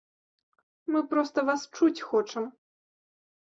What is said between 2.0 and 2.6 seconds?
хочам.